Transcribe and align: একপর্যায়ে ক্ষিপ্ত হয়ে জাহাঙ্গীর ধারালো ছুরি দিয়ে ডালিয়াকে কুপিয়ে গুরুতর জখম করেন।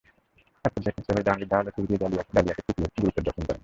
একপর্যায়ে 0.65 0.93
ক্ষিপ্ত 0.95 1.09
হয়ে 1.11 1.25
জাহাঙ্গীর 1.27 1.49
ধারালো 1.51 1.71
ছুরি 1.75 1.87
দিয়ে 1.89 1.99
ডালিয়াকে 2.35 2.61
কুপিয়ে 2.67 2.89
গুরুতর 2.95 3.23
জখম 3.27 3.43
করেন। 3.47 3.59